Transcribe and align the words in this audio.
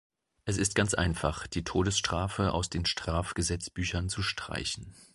Es 0.45 0.57
ist 0.57 0.73
ganz 0.73 0.95
einfach, 0.95 1.45
die 1.45 1.63
Todesstrafe 1.63 2.53
aus 2.53 2.71
den 2.71 2.87
Strafgesetzbüchern 2.87 4.09
zu 4.09 4.23
streichen. 4.23 4.95